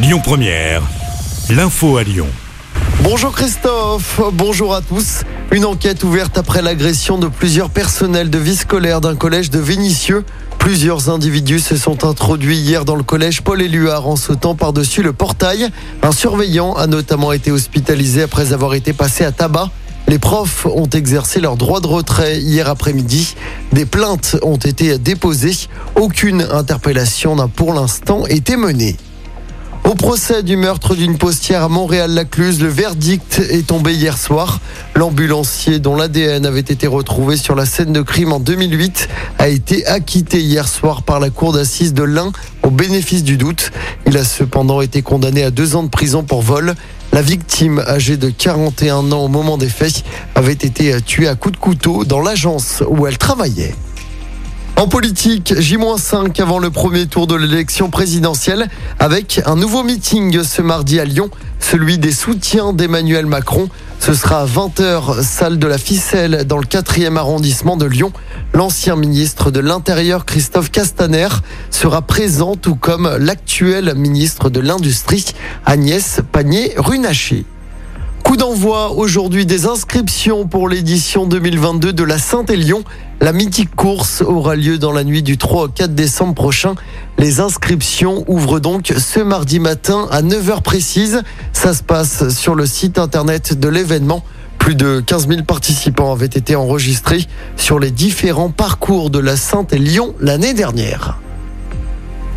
[0.00, 0.82] Lyon Première,
[1.50, 2.28] l'info à Lyon.
[3.02, 5.22] Bonjour Christophe, bonjour à tous.
[5.50, 10.24] Une enquête ouverte après l'agression de plusieurs personnels de vie scolaire d'un collège de Vénissieux.
[10.58, 15.12] Plusieurs individus se sont introduits hier dans le collège Paul Éluard en sautant par-dessus le
[15.12, 15.68] portail.
[16.04, 19.68] Un surveillant a notamment été hospitalisé après avoir été passé à tabac.
[20.06, 23.34] Les profs ont exercé leur droit de retrait hier après-midi.
[23.72, 25.66] Des plaintes ont été déposées.
[25.96, 28.96] Aucune interpellation n'a pour l'instant été menée.
[29.88, 34.60] Au procès du meurtre d'une postière à Montréal-Lacluse, le verdict est tombé hier soir.
[34.94, 39.86] L'ambulancier dont l'ADN avait été retrouvé sur la scène de crime en 2008 a été
[39.86, 42.32] acquitté hier soir par la cour d'assises de l'Ain
[42.62, 43.70] au bénéfice du doute.
[44.06, 46.74] Il a cependant été condamné à deux ans de prison pour vol.
[47.14, 51.54] La victime, âgée de 41 ans au moment des faits, avait été tuée à coups
[51.54, 53.74] de couteau dans l'agence où elle travaillait.
[54.78, 58.68] En politique, J-5 avant le premier tour de l'élection présidentielle
[59.00, 63.68] avec un nouveau meeting ce mardi à Lyon, celui des soutiens d'Emmanuel Macron.
[63.98, 68.12] Ce sera à 20h, salle de la ficelle dans le 4e arrondissement de Lyon.
[68.54, 71.26] L'ancien ministre de l'Intérieur, Christophe Castaner,
[71.70, 75.24] sera présent, tout comme l'actuel ministre de l'Industrie,
[75.66, 77.44] Agnès Pannier-Runacher.
[78.28, 82.84] Coup d'envoi aujourd'hui des inscriptions pour l'édition 2022 de la Saint-Élion.
[83.22, 86.74] La mythique course aura lieu dans la nuit du 3 au 4 décembre prochain.
[87.16, 91.22] Les inscriptions ouvrent donc ce mardi matin à 9h précise.
[91.54, 94.22] Ça se passe sur le site internet de l'événement.
[94.58, 97.24] Plus de 15 000 participants avaient été enregistrés
[97.56, 101.16] sur les différents parcours de la Saint-Élion l'année dernière.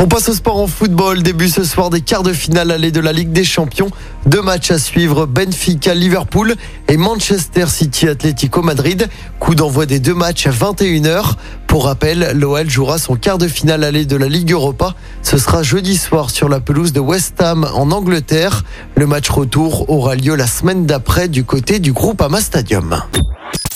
[0.00, 1.24] On passe au sport en football.
[1.24, 3.90] Début ce soir des quarts de finale allée de la Ligue des Champions.
[4.26, 6.54] Deux matchs à suivre Benfica Liverpool
[6.86, 9.08] et Manchester City Atlético Madrid.
[9.40, 11.34] Coup d'envoi des deux matchs à 21h.
[11.66, 14.94] Pour rappel, l'OL jouera son quart de finale allée de la Ligue Europa.
[15.22, 18.62] Ce sera jeudi soir sur la pelouse de West Ham en Angleterre.
[18.94, 23.02] Le match retour aura lieu la semaine d'après du côté du groupe Ama Stadium.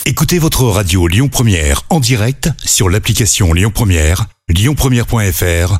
[0.05, 5.79] Écoutez votre radio Lyon Première en direct sur l'application Lyon Première, lyonpremière.fr